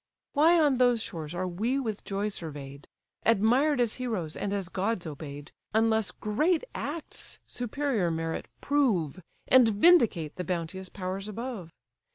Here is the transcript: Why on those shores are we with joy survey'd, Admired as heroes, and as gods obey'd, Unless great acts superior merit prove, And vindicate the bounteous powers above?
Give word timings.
Why 0.33 0.59
on 0.59 0.79
those 0.79 0.99
shores 1.03 1.35
are 1.35 1.47
we 1.47 1.79
with 1.79 2.03
joy 2.03 2.29
survey'd, 2.29 2.87
Admired 3.23 3.79
as 3.79 3.93
heroes, 4.01 4.35
and 4.35 4.51
as 4.51 4.67
gods 4.67 5.05
obey'd, 5.05 5.51
Unless 5.75 6.09
great 6.09 6.63
acts 6.73 7.37
superior 7.45 8.09
merit 8.09 8.47
prove, 8.61 9.21
And 9.47 9.67
vindicate 9.67 10.37
the 10.37 10.43
bounteous 10.43 10.89
powers 10.89 11.27
above? 11.27 11.69